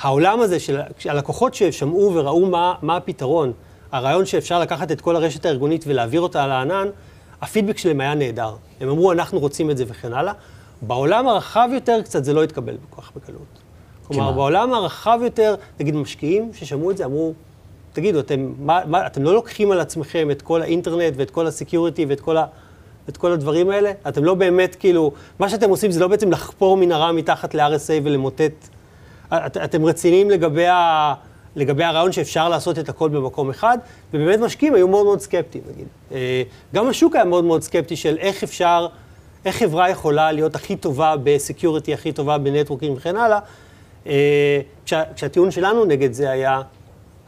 [0.00, 3.52] העולם הזה של הלקוחות ששמעו וראו מה, מה הפתרון,
[3.94, 6.88] הרעיון שאפשר לקחת את כל הרשת הארגונית ולהעביר אותה לענן,
[7.42, 8.54] הפידבק שלהם היה נהדר.
[8.80, 10.32] הם אמרו, אנחנו רוצים את זה וכן הלאה.
[10.82, 13.62] בעולם הרחב יותר קצת זה לא התקבל כל כך בקלות.
[14.06, 17.32] כלומר, בעולם הרחב יותר, נגיד משקיעים ששמעו את זה, אמרו,
[17.92, 22.04] תגידו, אתם, מה, מה, אתם לא לוקחים על עצמכם את כל האינטרנט ואת כל הסקיוריטי
[22.08, 22.46] ואת כל ה...
[23.08, 23.92] את כל הדברים האלה?
[24.08, 28.68] אתם לא באמת, כאילו, מה שאתם עושים זה לא בעצם לחפור מנהרה מתחת ל-RSA ולמוטט.
[29.32, 31.14] את, אתם רציניים לגבי, ה,
[31.56, 33.78] לגבי הרעיון שאפשר לעשות את הכל במקום אחד,
[34.14, 35.86] ובאמת משקיעים היו מאוד מאוד סקפטיים, נגיד.
[36.12, 36.42] אה,
[36.74, 38.86] גם השוק היה מאוד מאוד סקפטי של איך אפשר,
[39.44, 43.38] איך חברה יכולה להיות הכי טובה ב security, הכי טובה ב networking וכן הלאה.
[44.06, 46.62] אה, כשה, כשהטיעון שלנו נגד זה היה,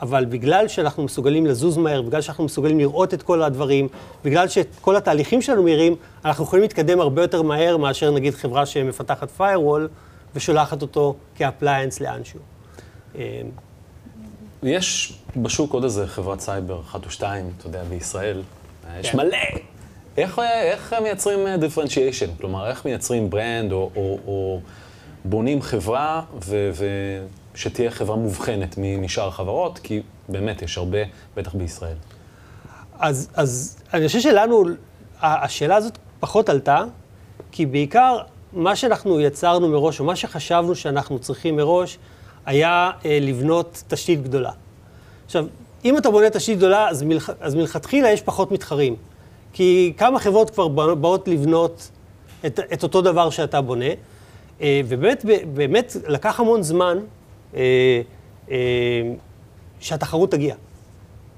[0.03, 3.89] אבל בגלל שאנחנו מסוגלים לזוז מהר, בגלל שאנחנו מסוגלים לראות את כל הדברים,
[4.25, 9.29] בגלל שכל התהליכים שלנו מהירים, אנחנו יכולים להתקדם הרבה יותר מהר מאשר נגיד חברה שמפתחת
[9.39, 9.89] firewall
[10.35, 12.41] ושולחת אותו כ appliance לאנשהו.
[14.64, 18.42] אה, יש בשוק עוד איזה חברת סייבר, אחת או שתיים, אתה יודע, בישראל.
[19.01, 19.19] יש כן.
[19.19, 19.38] מלא.
[20.16, 22.27] איך, איך מייצרים differentiation?
[22.40, 24.61] כלומר, איך מייצרים brand או, או, או
[25.25, 26.71] בונים חברה ו,
[27.55, 29.79] ושתהיה חברה מובחנת משאר החברות?
[29.79, 30.99] כי באמת יש הרבה,
[31.37, 31.97] בטח בישראל.
[32.99, 34.64] אז, אז אני חושב שלנו,
[35.21, 36.85] השאלה הזאת פחות עלתה,
[37.53, 38.19] כי בעיקר
[38.53, 41.99] מה שאנחנו יצרנו מראש, או מה שחשבנו שאנחנו צריכים מראש,
[42.47, 44.51] היה אה, לבנות תשתית גדולה.
[45.27, 45.47] עכשיו,
[45.85, 47.31] אם אתה בונה תשתית גדולה, אז, מלכ...
[47.41, 48.97] אז מלכתחילה יש פחות מתחרים.
[49.53, 51.91] כי כמה חברות כבר בא- באות לבנות
[52.47, 53.85] את, את אותו דבר שאתה בונה,
[54.61, 56.99] אה, ובאמת באמת לקח המון זמן
[57.57, 57.61] אה,
[58.51, 58.57] אה,
[59.81, 60.55] שהתחרות תגיע.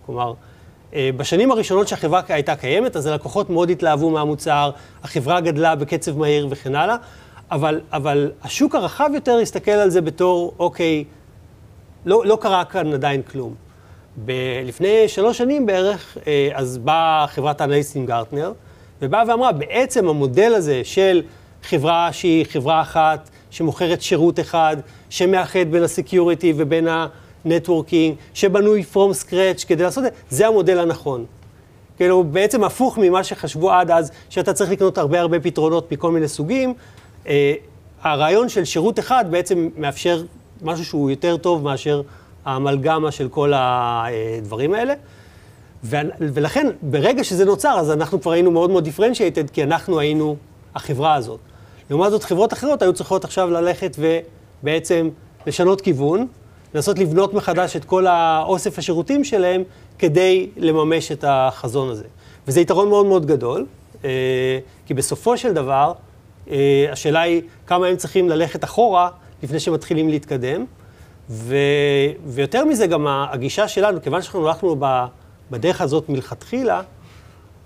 [0.07, 0.33] כלומר,
[0.94, 4.71] אה, בשנים הראשונות שהחברה הייתה קיימת, אז הלקוחות מאוד התלהבו מהמוצר,
[5.03, 6.97] החברה גדלה בקצב מהיר וכן הלאה,
[7.50, 11.04] אבל, אבל השוק הרחב יותר הסתכל על זה בתור, אוקיי,
[12.04, 13.54] לא, לא קרה כאן עדיין כלום.
[14.24, 18.52] ב- לפני שלוש שנים בערך, אה, אז באה חברת האנליסטים גרטנר,
[19.02, 21.22] ובאה ואמרה, בעצם המודל הזה של
[21.62, 24.76] חברה שהיא חברה אחת, שמוכרת שירות אחד,
[25.11, 26.88] שמאחד בין ה security ובין
[27.44, 31.24] ה networking, שבנוי from scratch כדי לעשות את זה, זה המודל הנכון.
[31.96, 36.28] כאילו, בעצם הפוך ממה שחשבו עד אז, שאתה צריך לקנות הרבה הרבה פתרונות מכל מיני
[36.28, 36.74] סוגים.
[37.26, 37.54] אה,
[38.02, 40.22] הרעיון של שירות אחד בעצם מאפשר
[40.62, 42.02] משהו שהוא יותר טוב מאשר
[42.44, 44.94] האמלגמה של כל הדברים האלה.
[46.20, 50.37] ולכן, ברגע שזה נוצר, אז אנחנו כבר היינו מאוד מאוד differentiated, כי אנחנו היינו
[50.74, 51.40] החברה הזאת.
[51.90, 55.09] לעומת זאת, חברות אחרות היו צריכות עכשיו ללכת ובעצם
[55.46, 56.26] לשנות כיוון,
[56.74, 59.62] לנסות לבנות מחדש את כל האוסף השירותים שלהם
[59.98, 62.04] כדי לממש את החזון הזה.
[62.48, 63.66] וזה יתרון מאוד מאוד גדול,
[64.04, 64.11] אה,
[64.87, 65.92] כי בסופו של דבר,
[66.92, 69.11] השאלה היא כמה הם צריכים ללכת אחורה
[69.42, 70.64] לפני שמתחילים להתקדם.
[71.30, 71.56] ו...
[72.26, 75.04] ויותר מזה, גם הגישה שלנו, כיוון שאנחנו הלכנו ב...
[75.50, 76.82] בדרך הזאת מלכתחילה,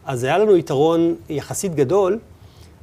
[0.04, 2.18] אז היה לנו יתרון יחסית גדול,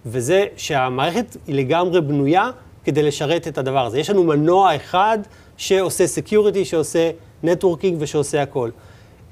[0.05, 2.49] וזה שהמערכת היא לגמרי בנויה
[2.83, 3.99] כדי לשרת את הדבר הזה.
[3.99, 5.17] יש לנו מנוע אחד
[5.57, 7.11] שעושה security, שעושה
[7.43, 8.69] networking ושעושה הכל.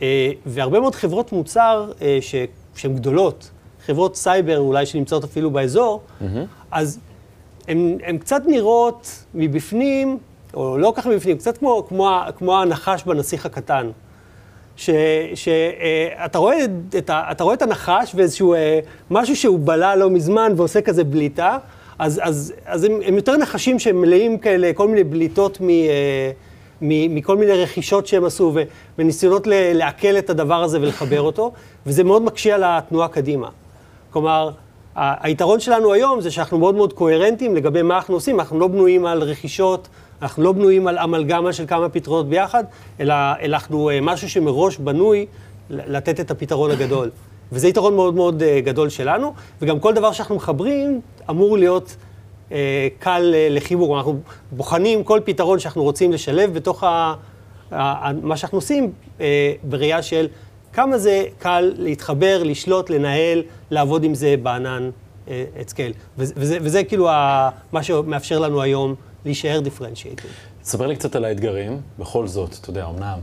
[0.01, 2.35] אה, והרבה מאוד חברות מוצר אה, ש...
[2.75, 3.49] שהן גדולות,
[3.85, 6.25] חברות סייבר אולי שנמצאות אפילו באזור, mm-hmm.
[6.71, 6.99] אז
[7.67, 10.17] הן קצת נראות מבפנים,
[10.53, 13.89] או לא ככה מבפנים, קצת כמו, כמו, כמו הנחש בנסיך הקטן.
[15.35, 16.57] שאתה רואה,
[17.31, 18.79] את רואה את הנחש ואיזשהו אה,
[19.11, 21.57] משהו שהוא בלע לא מזמן ועושה כזה בליטה,
[21.99, 26.31] אז, אז, אז הם, הם יותר נחשים שהם מלאים כאלה, כל מיני בליטות מ, אה,
[26.81, 28.63] מ, מכל מיני רכישות שהם עשו ו,
[28.97, 31.51] וניסיונות לעכל את הדבר הזה ולחבר אותו,
[31.85, 33.49] וזה מאוד מקשה על התנועה קדימה.
[34.11, 34.51] כלומר,
[34.97, 39.05] היתרון שלנו היום זה שאנחנו מאוד מאוד קוהרנטיים לגבי מה אנחנו עושים, אנחנו לא בנויים
[39.05, 39.87] על רכישות,
[40.21, 42.63] אנחנו לא בנויים על אמלגמה של כמה פתרונות ביחד,
[42.99, 43.13] אלא
[43.45, 45.25] אנחנו אה, משהו שמראש בנוי
[45.69, 47.11] לתת את הפתרון הגדול.
[47.51, 51.95] וזה יתרון מאוד מאוד אה, גדול שלנו, וגם כל דבר שאנחנו מחברים אמור להיות
[52.51, 53.97] אה, קל לחיבור.
[53.97, 54.19] אנחנו
[54.51, 58.91] בוחנים כל פתרון שאנחנו רוצים לשלב בתוך ה, ה, ה, מה שאנחנו עושים
[59.63, 60.27] בראייה של
[60.77, 64.89] כמה זה קל להתחבר, לשלוט, לנהל, לעבוד עם זה בענן
[65.27, 65.93] אה, at scale.
[66.17, 70.27] וזה, וזה, וזה כאילו ה, מה שמאפשר לנו היום להישאר דיפרנציאטד.
[70.63, 71.81] ספר לי קצת על האתגרים.
[71.99, 73.19] בכל זאת, אתה יודע, אמנם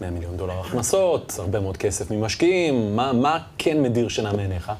[0.00, 4.72] 100 מיליון דולר הכנסות, הרבה מאוד כסף ממשקיעים, מה, מה כן מדיר שינה מעיניך?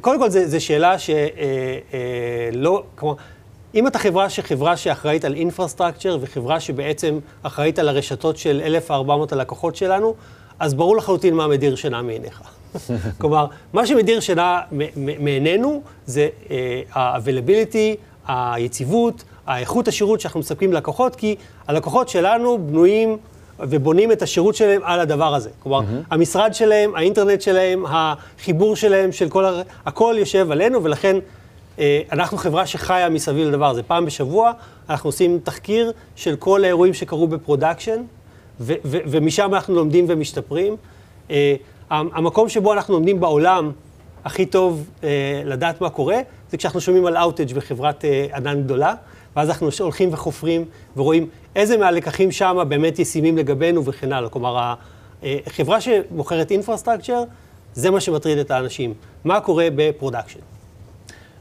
[0.00, 3.14] קודם כל, זו שאלה שלא, כלומר,
[3.74, 9.76] אם אתה חברה שחברה שאחראית על אינפרסטרקצ'ר וחברה שבעצם אחראית על הרשתות של 1,400 הלקוחות
[9.76, 10.14] שלנו,
[10.58, 12.42] אז ברור לחלוטין מה מדיר שינה מעיניך.
[13.20, 14.60] כלומר, מה שמדיר שינה
[14.96, 16.28] מעינינו זה
[16.94, 17.96] ה-availability,
[18.28, 21.36] היציבות, האיכות השירות שאנחנו מספקים ללקוחות, כי
[21.68, 23.16] הלקוחות שלנו בנויים
[23.58, 25.50] ובונים את השירות שלהם על הדבר הזה.
[25.58, 26.06] כלומר, mm-hmm.
[26.10, 29.62] המשרד שלהם, האינטרנט שלהם, החיבור שלהם, של כל הר...
[29.86, 31.20] הכל יושב עלינו, ולכן אה,
[32.12, 33.82] אנחנו חברה שחיה מסביב לדבר הזה.
[33.82, 34.52] פעם בשבוע
[34.90, 38.02] אנחנו עושים תחקיר של כל האירועים שקרו ב production,
[38.60, 40.76] ו- ו- ומשם אנחנו לומדים ומשתפרים.
[41.30, 41.54] אה,
[41.90, 43.70] המקום שבו אנחנו עומדים בעולם
[44.24, 48.94] הכי טוב אה, לדעת מה קורה, זה כשאנחנו שומעים על outage בחברת אה, ענן גדולה,
[49.36, 50.64] ואז אנחנו הולכים וחופרים
[50.96, 54.28] ורואים איזה מהלקחים שם באמת ישימים לגבינו וכן הלאה.
[54.28, 54.74] כלומר,
[55.46, 57.22] החברה שמוכרת infrastructure,
[57.74, 58.94] זה מה שמטריד את האנשים.
[59.24, 60.51] מה קורה ב production?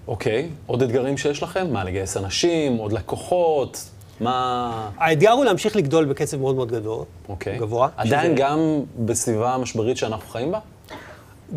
[0.08, 1.74] אוקיי, עוד אתגרים שיש לכם?
[1.74, 3.90] מה, לגייס אנשים, עוד לקוחות?
[4.20, 4.90] מה...
[4.98, 7.58] האתגר הוא להמשיך לגדול בקצב מאוד מאוד גדול, אוקיי.
[7.58, 7.90] גבוה.
[7.98, 8.44] עדיין שזה...
[8.44, 8.60] גם
[9.06, 10.60] בסביבה המשברית שאנחנו חיים בה?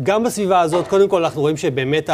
[0.03, 2.09] גם בסביבה הזאת, קודם כל אנחנו רואים שבאמת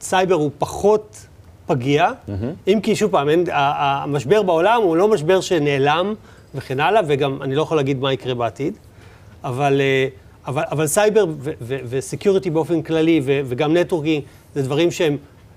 [0.00, 1.26] הסייבר הוא פחות
[1.66, 2.32] פגיע, mm-hmm.
[2.68, 6.14] אם כי שוב פעם, אין, המשבר בעולם הוא לא משבר שנעלם
[6.54, 8.74] וכן הלאה, וגם אני לא יכול להגיד מה יקרה בעתיד,
[9.44, 10.08] אבל, אה,
[10.46, 11.26] אבל, אבל סייבר
[11.60, 14.22] ו security באופן כללי ו, וגם networking
[14.54, 15.16] זה דברים שהם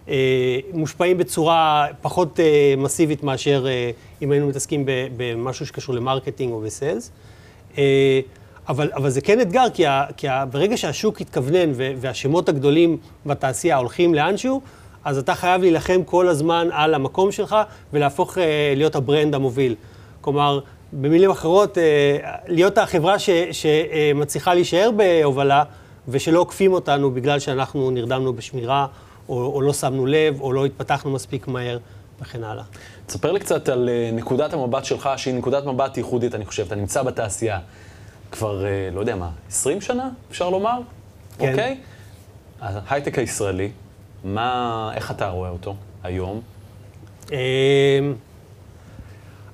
[0.09, 4.85] אה, מושפעים בצורה פחות אה, מסיבית מאשר אה, אם היינו מתעסקים
[5.17, 7.11] במשהו שקשור ל marketing או ב sales.
[8.67, 13.77] אבל, אבל זה כן אתגר, כי, ה, כי ה, ברגע שהשוק יתכוונן והשמות הגדולים בתעשייה
[13.77, 14.61] הולכים לאנשהו,
[15.03, 17.55] אז אתה חייב להילחם כל הזמן על המקום שלך
[17.93, 18.37] ולהפוך
[18.75, 19.75] להיות ה brand המוביל.
[20.21, 20.59] כלומר,
[20.93, 21.77] במילים אחרות,
[22.47, 25.63] להיות החברה ש, שמצליחה להישאר בהובלה
[26.07, 28.87] ושלא עוקפים אותנו בגלל שאנחנו נרדמנו בשמירה
[29.29, 31.77] או, או לא שמנו לב, או לא התפתחנו מספיק מהר,
[32.21, 32.63] וכן הלאה.
[33.05, 36.65] תספר לי קצת על אה, נקודת המבט שלך, שהיא נקודת מבט ייחודית, אני חושב.
[36.65, 37.59] אתה נמצא בתעשייה
[38.31, 40.79] כבר, אה, לא יודע מה, 20 שנה, אפשר לומר?
[41.37, 41.49] כן.
[41.49, 41.77] אוקיי?
[42.61, 43.71] ההייטק הישראלי,
[44.23, 46.41] מה, איך אתה רואה אותו היום?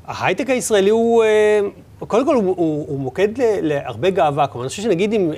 [0.05, 1.59] ההייטק הישראלי הוא, אה,
[2.07, 3.27] קודם כל הוא, הוא, הוא מוקד
[3.61, 4.47] להרבה גאווה.
[4.47, 5.31] כלומר, אני חושב שנגיד אם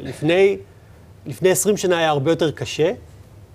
[0.00, 0.56] לפני,
[1.26, 2.92] לפני 20 שנה היה הרבה יותר קשה,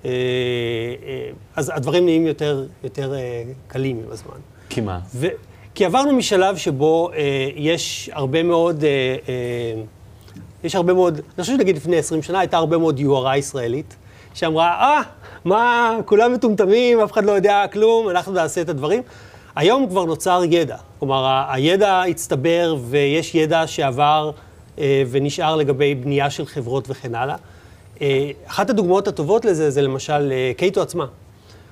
[0.05, 4.37] אה, אה, אז הדברים נהיים יותר, יותר אה, קלים עם הזמן.
[4.69, 4.99] כי מה?
[5.15, 5.27] ו...
[5.75, 8.89] כי עברנו משלב שבו אה, יש הרבה מאוד, אה,
[9.29, 9.81] אה,
[10.63, 13.95] יש הרבה מאוד, אני חושב שנגיד לפני 20 שנה הייתה הרבה מאוד יוהרה ישראלית,
[14.33, 15.01] שאמרה, אה,
[15.45, 19.01] מה, כולם מטומטמים, אף אחד לא יודע כלום, אנחנו נעשה את הדברים.
[19.55, 24.31] היום כבר נוצר ידע, כלומר, הידע הצטבר ויש ידע שעבר
[24.79, 27.35] אה, ונשאר לגבי בנייה של חברות וכן הלאה.
[28.01, 31.05] אה, אחת הדוגמאות הטובות לזה זה למשל אה, קייטו עצמה.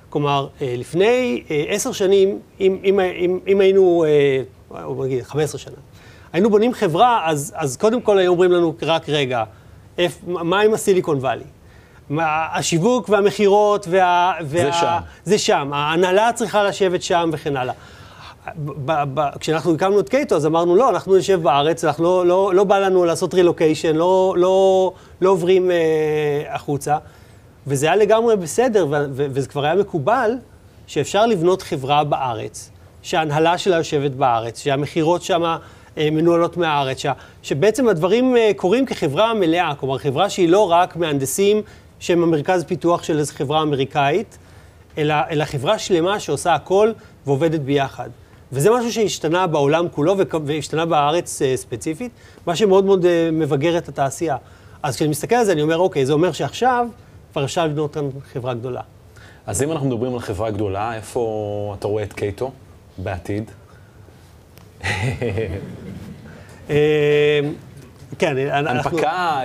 [0.09, 4.05] כלומר, אה, לפני עשר שנים, אם, אם, אם, אם היינו,
[4.83, 5.75] או נגיד 15 שנה,
[6.33, 9.43] היינו בונים חברה, אז, אז קודם כל היו אומרים לנו, רק רגע,
[9.97, 11.43] איפ, מה עם הסיליקון וואלי?
[12.19, 14.33] השיווק והמכירות וה...
[14.41, 14.63] וה...
[14.63, 14.97] זה שם.
[15.23, 15.69] זה שם.
[15.73, 17.73] ההנהלה צריכה לשבת שם וכן הלאה.
[19.39, 22.79] כשאנחנו הקמנו את קייטו, אז אמרנו, לא, אנחנו נשב בארץ, אנחנו לא, לא, לא בא
[22.79, 24.91] לנו לעשות רילוקיישן, לא, לא,
[25.21, 25.75] לא עוברים אה,
[26.49, 26.97] החוצה.
[27.67, 30.31] וזה היה לגמרי בסדר, ו- ו- וזה כבר היה מקובל,
[30.87, 35.43] שאפשר לבנות חברה בארץ, שההנהלה שלה יושבת בארץ, שהמכירות שם
[35.97, 37.05] אה, מנוהלות מהארץ, ש-
[37.43, 41.61] שבעצם הדברים אה, קורים כחברה מלאה, כלומר, חברה שהיא לא רק מהנדסים
[41.99, 44.38] שהם המרכז פיתוח של איזו חברה אמריקאית,
[44.97, 46.91] אלא, אלא חברה שלמה שעושה הכל
[47.25, 48.10] ועובדת ביחד.
[48.51, 52.12] וזה משהו שהשתנה בעולם כולו והשתנה בארץ uh, ספציפית,
[52.45, 54.38] מה שמאוד מאוד uh, מבגר את התעשייה.
[54.83, 56.88] אז כשאני מסתכל על זה, אני אומר, אוקיי, זה אומר שעכשיו
[57.31, 58.81] כבר אפשר לבנות כאן חברה גדולה.
[59.45, 62.51] אז אם אנחנו מדברים על חברה גדולה, איפה אתה רואה את קייטו
[62.97, 63.51] בעתיד?
[68.11, 68.89] אה, כן, אנחנו...
[68.89, 69.41] הנפקה...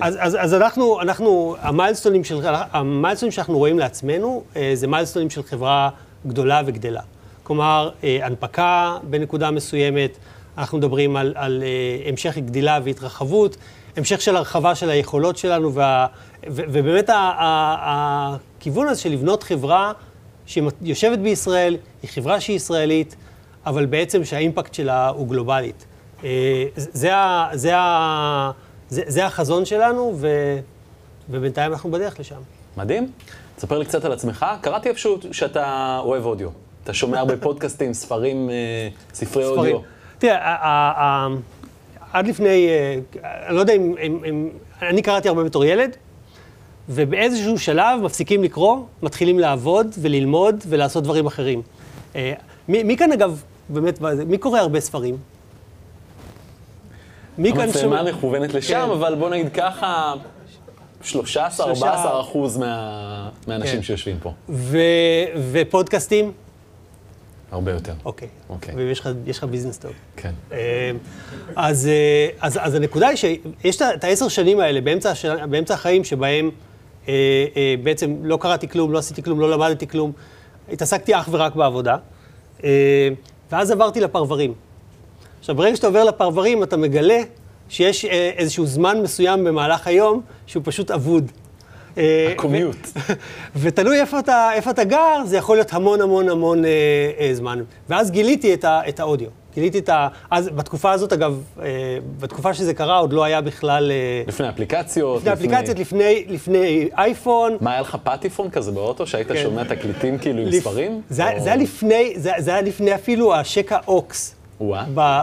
[0.00, 2.40] אז, אז, אז אנחנו, אנחנו, המיילסטונים, של,
[2.72, 4.42] המיילסטונים שאנחנו רואים לעצמנו,
[4.74, 5.90] זה מיילסטונים של חברה
[6.26, 7.02] גדולה וגדלה.
[7.42, 10.18] כלומר, אה, הנפקה בנקודה מסוימת,
[10.58, 13.56] אנחנו מדברים על, על אה, המשך גדילה והתרחבות,
[13.96, 16.06] המשך של הרחבה של היכולות שלנו, וה,
[16.50, 17.44] ו, ובאמת ה, ה,
[17.80, 19.92] ה, הכיוון הזה של לבנות חברה
[20.46, 23.16] שיושבת בישראל, היא חברה שהיא ישראלית,
[23.66, 25.84] אבל בעצם שהאימפקט שלה הוא גלובלית.
[26.24, 28.50] אה, זה, ה, זה, ה,
[28.88, 30.28] זה, זה החזון שלנו, ו,
[31.30, 32.40] ובינתיים אנחנו בדרך לשם.
[32.76, 33.10] מדהים.
[33.56, 34.46] תספר לי קצת על עצמך.
[34.60, 36.48] קראתי איפשהו שאתה אוהב אודיו.
[36.84, 39.78] אתה שומע הרבה פודקאסטים, ספרים, אה, ספרי אודיו.
[40.18, 41.26] תראה,
[42.12, 42.98] עד לפני, אה,
[43.46, 44.48] אני לא יודע אם,
[44.82, 45.96] אני קראתי הרבה בתור ילד,
[46.88, 51.62] ובאיזשהו שלב מפסיקים לקרוא, מתחילים לעבוד וללמוד ולעשות דברים אחרים.
[52.68, 55.16] מי, מי כאן אגב, באמת, מי קורא הרבה ספרים?
[57.38, 58.90] המצלמה מכוונת לשם, כן.
[58.90, 60.14] אבל בוא נגיד ככה,
[61.04, 61.06] 13-14
[62.20, 63.82] אחוז מה, מהאנשים כן.
[63.82, 64.32] שיושבים פה.
[64.48, 64.78] ו,
[65.52, 66.32] ופודקאסטים?
[67.52, 67.92] הרבה יותר.
[68.04, 68.28] אוקיי.
[68.50, 68.74] אוקיי.
[68.74, 69.92] ויש לך ביזנס טוב.
[70.16, 70.32] כן.
[70.52, 70.56] אמ,
[71.56, 75.12] אז, אה, אז, אז הנקודה היא שיש את העשר שנים האלה באמצע,
[75.50, 76.50] באמצע החיים שבהם
[77.08, 77.14] אה,
[77.56, 80.12] אה, בעצם לא קראתי כלום, לא עשיתי כלום, לא למדתי כלום,
[80.72, 81.96] התעסקתי אך ורק בעבודה,
[82.64, 83.08] אה,
[83.52, 84.54] ואז עברתי לפרברים.
[85.42, 87.20] עכשיו, ברגע שאתה עובר לפרברים, אתה מגלה
[87.68, 91.30] שיש אה, איזשהו זמן מסוים במהלך היום שהוא פשוט אבוד.
[91.98, 92.76] אה, הקומיוט.
[93.62, 96.70] ותלוי איפה אתה, איפה אתה גר, זה יכול להיות המון המון המון אה,
[97.18, 97.62] אה, זמן.
[97.88, 99.28] ואז גיליתי את, ה, את האודיו.
[99.54, 100.08] גיליתי את ה...
[100.30, 101.68] אז בתקופה הזאת, אגב, אה,
[102.20, 103.90] בתקופה שזה קרה, עוד לא היה בכלל...
[103.90, 107.56] אה, לפני אפליקציות, לפני אפליקציות, לפני, לפני אייפון.
[107.60, 109.42] מה, היה לך פטיפון כזה באוטו, שהיית כן.
[109.42, 111.00] שומע תקליטים כאילו עם ספרים?
[111.10, 114.41] זה, או- זה היה לפני, זה, זה היה לפני אפילו השקע אוקס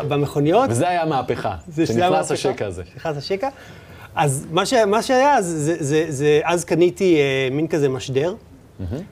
[0.07, 0.69] במכוניות.
[0.69, 2.33] וזה היה מהפכה, זה שזה שנכנס המהפכה.
[2.33, 2.83] השקע הזה.
[2.95, 3.49] נכנס השקע.
[4.15, 8.33] אז מה, ש, מה שהיה, זה, זה, זה, זה, אז קניתי אה, מין כזה משדר.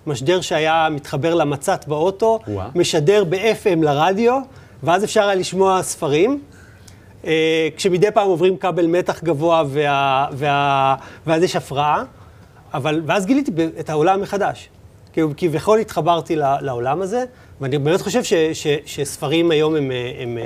[0.08, 2.68] משדר שהיה מתחבר למצת באוטו, וואה.
[2.76, 4.40] משדר ב-FM לרדיו,
[4.84, 6.42] ואז אפשר היה לשמוע ספרים.
[7.26, 10.96] אה, כשמדי פעם עוברים כבל מתח גבוה וה, וה,
[11.28, 12.04] ואז יש הפרעה,
[12.74, 14.70] אבל, ואז גיליתי את העולם מחדש.
[15.38, 17.26] כביכול התחברתי לעולם הזה,
[17.62, 20.44] ואני באמת חושב ש, ש, שספרים היום הם, הם, אה,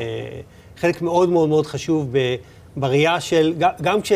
[0.78, 2.16] חלק מאוד מאוד מאוד חשוב
[2.76, 4.12] בראייה של, גם, כש,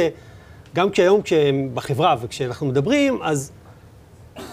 [0.76, 3.52] גם כשהיום כשהם בחברה וכשאנחנו מדברים, אז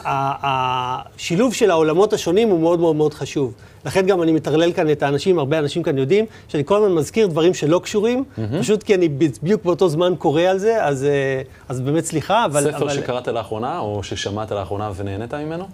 [0.05, 3.55] השילוב של העולמות השונים הוא מאוד מאוד מאוד חשוב.
[3.85, 7.27] לכן גם אני מטרלל כאן את האנשים, הרבה אנשים כאן יודעים, שאני כל הזמן מזכיר
[7.27, 8.25] דברים שלא קשורים,
[8.61, 12.61] פשוט כי אני בדיוק באותו זמן קורא על זה, אז, אה, אז באמת סליחה, אבל...
[12.63, 15.65] ספר אבל, שקראת לאחרונה, או ששמעת לאחרונה ונהנית ממנו?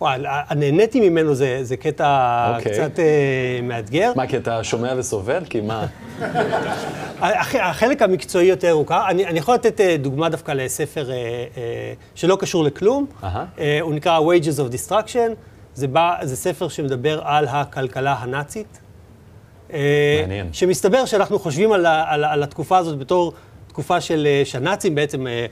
[0.00, 2.06] וואי, הנהניתי ממנו זה, זה קטע
[2.56, 2.72] אוקיי.
[2.72, 3.04] קצת אה,
[3.62, 4.12] מאתגר.
[4.16, 5.42] מה, כי אתה שומע וסובל?
[5.50, 5.86] כי מה?
[7.20, 11.16] הח- החלק המקצועי יותר הוא ככה, אני, אני יכול לתת אה, דוגמה דווקא לספר אה,
[11.16, 13.06] אה, שלא קשור לכלום.
[13.24, 13.44] אהה.
[13.58, 15.30] אה, הוא נקרא Wages of Destruction,
[15.74, 18.78] זה, בא, זה ספר שמדבר על הכלכלה הנאצית.
[19.72, 20.48] אה, מעניין.
[20.52, 23.32] שמסתבר שאנחנו חושבים על, ה- על, על התקופה הזאת בתור
[23.68, 25.46] תקופה של, שהנאצים בעצם, אה,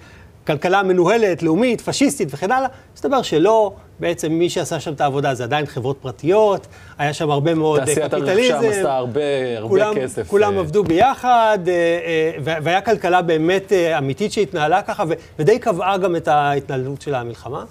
[0.46, 5.44] כלכלה מנוהלת, לאומית, פשיסטית וכן הלאה, מסתבר שלא, בעצם מי שעשה שם את העבודה זה
[5.44, 6.66] עדיין חברות פרטיות,
[6.98, 8.54] היה שם הרבה מאוד אה, תעשיית קפיטליזם.
[8.54, 9.20] הרכב שם עשתה הרבה,
[9.56, 10.28] הרבה כולם, כסף.
[10.28, 15.04] כולם אה, עבדו ביחד, אה, אה, וה- והיה כלכלה באמת אה, אמיתית שהתנהלה ככה,
[15.38, 17.64] ודי קבעה גם את ההתנהלות של המלחמה.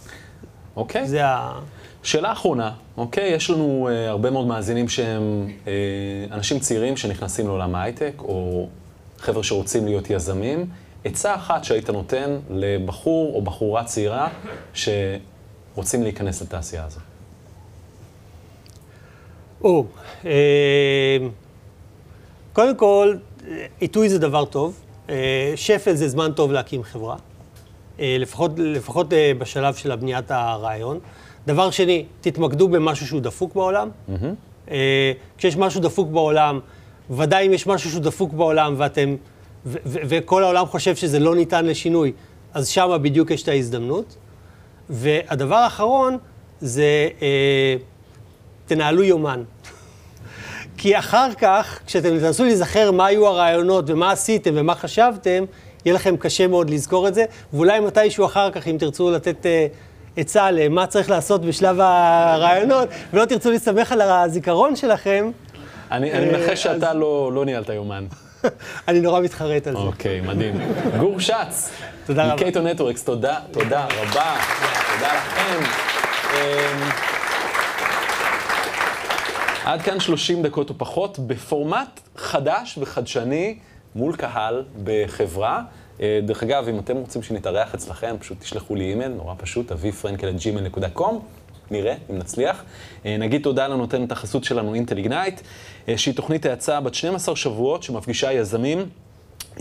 [0.76, 1.08] אוקיי.
[1.08, 1.60] זה ה...
[2.04, 3.30] שאלה אחרונה, אוקיי?
[3.34, 5.68] יש לנו uh, הרבה מאוד מאזינים שהם uh,
[6.34, 8.68] אנשים צעירים שנכנסים לעולם ההייטק, או
[9.20, 10.66] חבר'ה שרוצים להיות יזמים.
[11.06, 14.30] עצה אחת שהיית נותן לבחור או בחורה צעירה
[14.74, 17.00] שרוצים להיכנס לתעשייה הזו.
[19.64, 19.86] או,
[20.26, 21.18] אה,
[22.54, 23.16] קודם כל,
[23.80, 24.80] עיתוי זה דבר טוב.
[25.10, 27.16] אה, שפל זה זמן טוב להקים חברה,
[28.00, 31.00] אה, לפחות, לפחות אה, בשלב של בניית הרעיון.
[31.48, 33.90] דבר שני, תתמקדו במשהו שהוא דפוק בעולם.
[34.72, 36.60] אה, כשיש משהו דפוק בעולם,
[37.10, 39.16] ודאי אם יש משהו שהוא דפוק בעולם ואתם,
[39.66, 42.12] ו- ו- וכל העולם חושב שזה לא ניתן לשינוי,
[42.54, 44.16] אז שמה בדיוק יש את ההזדמנות.
[44.90, 46.18] והדבר האחרון
[46.62, 47.76] זה אה,
[48.66, 49.44] תנהלו יומן.
[50.78, 55.44] כי אחר כך, כשאתם תנסו להיזכר מה היו הרעיונות ומה עשיתם ומה חשבתם,
[55.86, 59.68] יהיה לכם קשה מאוד לזכור את זה, ואולי מתישהו אחר כך, אם תרצו לתת אה,
[60.18, 65.32] עצה למה צריך לעשות בשלב הרעיונות, ולא תרצו להסתמך על הזיכרון שלכם,
[65.92, 68.06] אני, אני אה, מנחש שאתה לא, לא ניהלת יומן.
[68.88, 69.80] אני נורא מתחרט על זה.
[69.80, 70.60] אוקיי, מדהים.
[71.00, 71.72] גור שץ.
[72.06, 72.36] תודה רבה.
[72.36, 74.36] מקייטו נטוורקס, תודה, תודה רבה.
[74.96, 75.64] תודה לכם.
[76.34, 76.90] אמ,
[79.66, 83.58] עד כאן 30 דקות או פחות, בפורמט חדש וחדשני
[83.96, 85.62] מול קהל בחברה.
[86.02, 91.14] אה, דרך אגב, אם אתם רוצים שנתארח אצלכם, פשוט תשלחו לי אימייל, נורא פשוט, אביפרנקל@gmail.com.
[91.72, 92.64] נראה אם נצליח.
[93.06, 95.42] אה, נגיד תודה לנותנת החסות שלנו, אינטל איגנייט,
[95.90, 98.86] אה, שהיא תוכנית האצה בת 12 שבועות שמפגישה יזמים.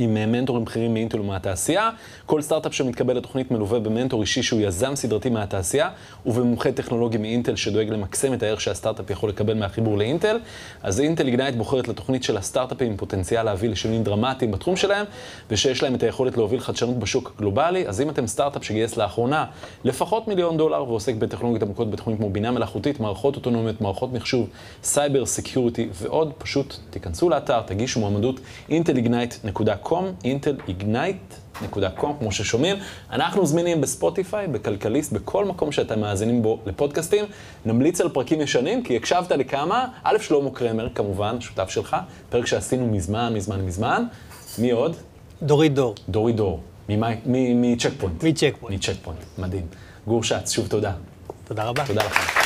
[0.01, 1.91] עם אה, מנטורים בכירים מאינטל ומהתעשייה.
[2.27, 5.89] כל סטארט-אפ שמתקבל לתוכנית מלווה במנטור אישי שהוא יזם סדרתי מהתעשייה,
[6.27, 10.39] ובמומחה טכנולוגי מאינטל שדואג למקסם את הערך שהסטארט-אפ יכול לקבל מהחיבור לאינטל.
[10.83, 15.07] אז אינטל איגנייט בוחרת לתוכנית של הסטארט-אפים עם פוטנציאל להביא לשינויים דרמטיים בתחום שלהם,
[15.51, 17.89] ושיש להם את היכולת להוביל חדשנות בשוק הגלובלי.
[17.89, 19.45] אז אם אתם סטארט-אפ שגייס לאחרונה
[19.85, 24.49] לפחות מיליון דולר ועוסק בטכנולוגיות עמוקות בתחומים כמו בינה מלאכותית, מערכות אוטונומיות, מערכות מחשוב,
[24.83, 28.41] סייבר, security ועוד, פשוט תיכנסו לאתר, תגישו מועמדות
[29.91, 32.77] intelignite.com, intelignite.com, כמו ששומעים.
[33.13, 37.25] אנחנו זמינים בספוטיפיי, בכלכליסט, בכל מקום שאתם מאזינים בו לפודקאסטים.
[37.65, 41.97] נמליץ על פרקים ישנים, כי הקשבת לכמה, א', שלמה קרמר, כמובן, שותף שלך,
[42.31, 44.05] פרק שעשינו מזמן, מזמן, מזמן.
[44.59, 44.97] מי עוד?
[45.43, 48.25] דורית דור, דורי דור, מצ'ק פוינט.
[48.25, 48.75] מצ'ק פוינט.
[48.75, 49.67] מצ'ק פוינט, מדהים.
[50.07, 50.93] גור שץ, שוב תודה.
[51.45, 51.87] תודה רבה.
[51.87, 52.40] תודה לכם.